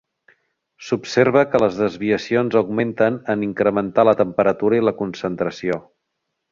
[0.87, 5.83] S'observa que les desviacions augmenten en incrementar la temperatura i la concentració.